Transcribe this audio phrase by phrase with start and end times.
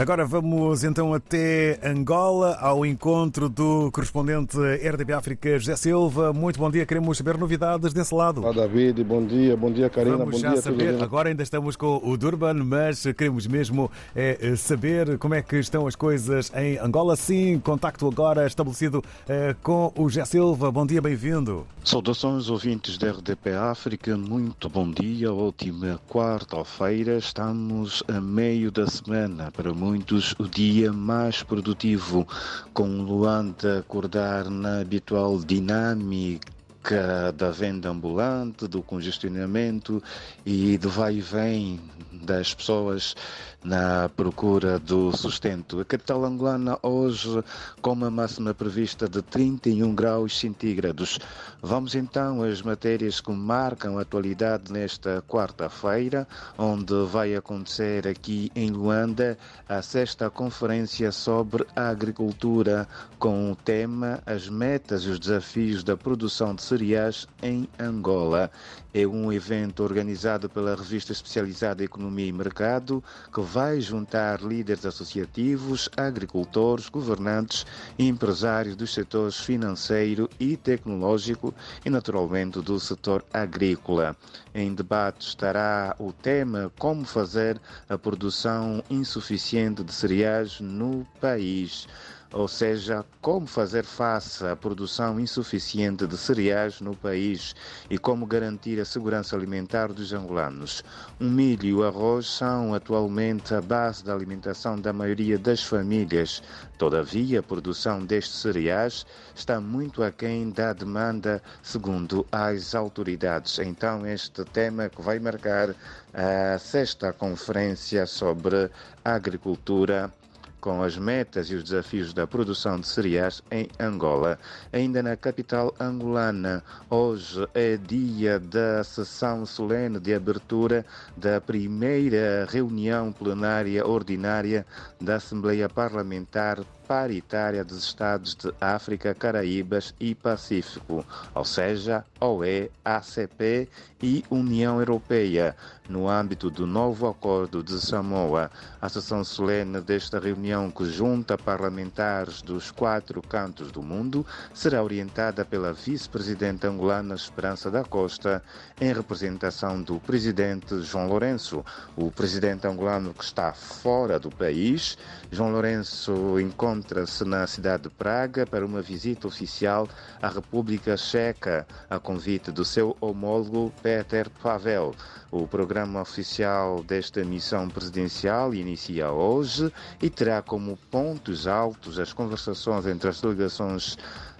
[0.00, 6.32] Agora vamos então até Angola, ao encontro do correspondente RDP África, José Silva.
[6.32, 8.40] Muito bom dia, queremos saber novidades desse lado.
[8.40, 10.62] Olá, David, bom dia, bom dia, Karina, vamos bom já dia.
[10.62, 15.56] saber, agora ainda estamos com o Durban, mas queremos mesmo é, saber como é que
[15.56, 17.14] estão as coisas em Angola.
[17.14, 20.72] Sim, contacto agora estabelecido é, com o José Silva.
[20.72, 21.66] Bom dia, bem-vindo.
[21.84, 27.18] Saudações ouvintes da RDP África, muito bom dia, ótima quarta-feira.
[27.18, 29.89] Estamos a meio da semana, para muitos
[30.38, 32.26] o dia mais produtivo,
[32.72, 40.02] com Luanda acordar na habitual dinâmica da venda ambulante, do congestionamento
[40.44, 41.80] e do vai e vem
[42.12, 43.14] das pessoas
[43.62, 45.80] na procura do sustento.
[45.80, 47.42] A capital angolana hoje
[47.82, 51.18] com uma máxima prevista de 31 graus centígrados.
[51.62, 58.70] Vamos então às matérias que marcam a atualidade nesta quarta-feira, onde vai acontecer aqui em
[58.70, 59.36] Luanda
[59.68, 62.88] a sexta conferência sobre a agricultura
[63.18, 68.50] com o tema As metas e os desafios da produção de cereais em Angola.
[68.92, 75.88] É um evento organizado pela revista especializada Economia e Mercado que vai juntar líderes associativos,
[75.96, 77.66] agricultores, governantes
[77.98, 81.52] e empresários dos setores financeiro e tecnológico
[81.84, 84.16] e, naturalmente, do setor agrícola.
[84.54, 91.88] Em debate estará o tema Como fazer a produção insuficiente de cereais no país
[92.32, 97.54] ou seja, como fazer face à produção insuficiente de cereais no país
[97.88, 100.84] e como garantir a segurança alimentar dos angolanos.
[101.20, 106.42] O milho e o arroz são atualmente a base da alimentação da maioria das famílias.
[106.78, 113.58] Todavia, a produção destes cereais está muito aquém da demanda, segundo as autoridades.
[113.58, 115.74] Então, este tema que vai marcar
[116.14, 118.70] a sexta conferência sobre
[119.04, 120.12] agricultura
[120.60, 124.38] com as metas e os desafios da produção de cereais em Angola.
[124.72, 130.84] Ainda na capital angolana, hoje é dia da sessão solene de abertura
[131.16, 134.66] da primeira reunião plenária ordinária
[135.00, 136.58] da Assembleia Parlamentar
[136.90, 143.68] paritária dos Estados de África, Caraíbas e Pacífico, ou seja, OE, ACP
[144.02, 145.54] e União Europeia,
[145.88, 148.50] no âmbito do novo Acordo de Samoa.
[148.82, 155.44] A sessão solene desta reunião, que junta parlamentares dos quatro cantos do mundo, será orientada
[155.44, 158.42] pela vice-presidente angolana Esperança da Costa,
[158.80, 161.64] em representação do presidente João Lourenço.
[161.96, 164.98] O presidente angolano que está fora do país,
[165.30, 169.86] João Lourenço encontra encontra-se na cidade de Praga para uma visita oficial
[170.22, 174.94] à República Checa, a convite do seu homólogo Peter Pavel.
[175.30, 179.70] O programa oficial desta missão presidencial inicia hoje
[180.00, 183.98] e terá como pontos altos as conversações entre as delegações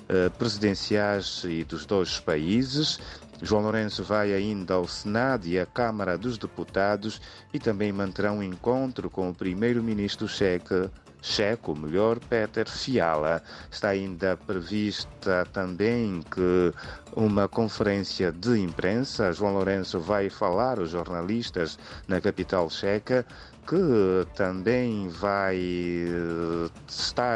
[0.08, 2.98] eh, presidenciais e dos dois países
[3.42, 7.22] João Lourenço vai ainda ao Senado e à Câmara dos Deputados
[7.54, 10.90] e também manterá um encontro com o primeiro-ministro checo
[11.22, 13.42] checo, melhor, Peter Fiala.
[13.70, 16.72] Está ainda prevista também que
[17.14, 19.32] uma conferência de imprensa.
[19.32, 23.26] João Lourenço vai falar aos jornalistas na capital checa
[23.70, 26.59] que também vai eh,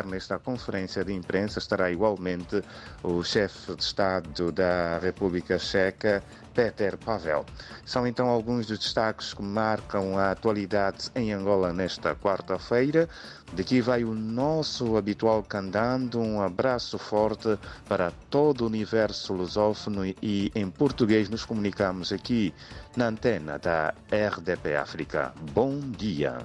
[0.07, 2.63] nesta conferência de imprensa, estará igualmente
[3.03, 6.23] o chefe de Estado da República Checa,
[6.55, 7.45] Peter Pavel.
[7.85, 13.09] São então alguns dos destaques que marcam a atualidade em Angola nesta quarta-feira.
[13.53, 16.19] Daqui vai o nosso habitual candando.
[16.21, 22.55] Um abraço forte para todo o universo lusófono e em português nos comunicamos aqui
[22.97, 25.35] na antena da RDP África.
[25.53, 26.39] Bom dia.